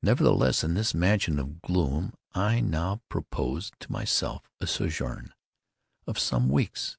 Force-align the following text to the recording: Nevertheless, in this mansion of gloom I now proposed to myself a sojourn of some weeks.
Nevertheless, 0.00 0.62
in 0.62 0.74
this 0.74 0.94
mansion 0.94 1.40
of 1.40 1.60
gloom 1.60 2.14
I 2.36 2.60
now 2.60 3.02
proposed 3.08 3.74
to 3.80 3.90
myself 3.90 4.44
a 4.60 4.66
sojourn 4.68 5.34
of 6.06 6.20
some 6.20 6.48
weeks. 6.48 6.96